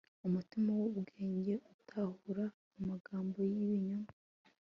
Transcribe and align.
umutima 0.27 0.69
w'ubwenge 0.79 1.53
utahura 1.73 2.45
amagambo 2.79 3.37
y'ibinyoma 3.53 4.09